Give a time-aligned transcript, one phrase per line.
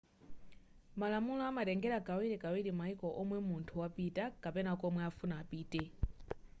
[0.99, 5.81] malamulo amatengera kawirikawiri mayiko omwe munthu wapita kapena komwe akufuna apite